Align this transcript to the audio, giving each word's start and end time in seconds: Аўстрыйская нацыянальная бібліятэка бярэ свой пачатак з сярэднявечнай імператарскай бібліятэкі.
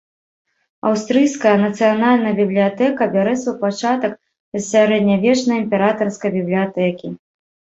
Аўстрыйская 0.91 1.51
нацыянальная 1.65 2.31
бібліятэка 2.39 3.03
бярэ 3.17 3.35
свой 3.43 3.57
пачатак 3.63 4.17
з 4.59 4.65
сярэднявечнай 4.71 5.57
імператарскай 5.63 6.29
бібліятэкі. 6.39 7.07